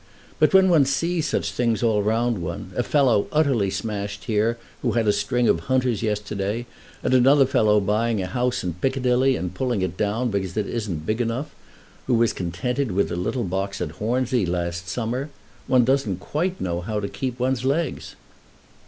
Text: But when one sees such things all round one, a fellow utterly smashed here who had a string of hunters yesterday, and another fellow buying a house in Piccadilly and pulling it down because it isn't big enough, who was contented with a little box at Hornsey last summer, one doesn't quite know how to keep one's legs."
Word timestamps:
But 0.39 0.51
when 0.51 0.67
one 0.71 0.85
sees 0.85 1.27
such 1.27 1.51
things 1.51 1.83
all 1.83 2.01
round 2.01 2.41
one, 2.41 2.71
a 2.75 2.81
fellow 2.81 3.27
utterly 3.31 3.69
smashed 3.69 4.23
here 4.23 4.57
who 4.81 4.93
had 4.93 5.07
a 5.07 5.13
string 5.13 5.47
of 5.47 5.59
hunters 5.59 6.01
yesterday, 6.01 6.65
and 7.03 7.13
another 7.13 7.45
fellow 7.45 7.79
buying 7.79 8.19
a 8.19 8.25
house 8.25 8.63
in 8.63 8.73
Piccadilly 8.73 9.35
and 9.35 9.53
pulling 9.53 9.83
it 9.83 9.97
down 9.97 10.31
because 10.31 10.57
it 10.57 10.65
isn't 10.65 11.05
big 11.05 11.21
enough, 11.21 11.53
who 12.07 12.15
was 12.15 12.33
contented 12.33 12.93
with 12.93 13.11
a 13.11 13.15
little 13.15 13.43
box 13.43 13.79
at 13.79 13.91
Hornsey 13.91 14.43
last 14.43 14.87
summer, 14.89 15.29
one 15.67 15.85
doesn't 15.85 16.17
quite 16.19 16.59
know 16.59 16.81
how 16.81 16.99
to 16.99 17.07
keep 17.07 17.39
one's 17.39 17.63
legs." 17.63 18.15